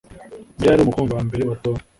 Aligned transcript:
Mariya 0.57 0.71
yari 0.71 0.81
umukunzi 0.83 1.11
wa 1.13 1.21
mbere 1.27 1.41
wa 1.49 1.55
Tom 1.63 1.77